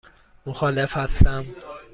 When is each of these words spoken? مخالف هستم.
مخالف 0.45 0.97
هستم. 0.97 1.45